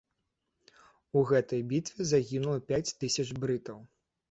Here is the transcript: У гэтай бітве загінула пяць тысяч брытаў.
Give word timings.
У 1.21 1.23
гэтай 1.33 1.61
бітве 1.75 2.09
загінула 2.13 2.65
пяць 2.73 2.95
тысяч 3.05 3.27
брытаў. 3.47 3.79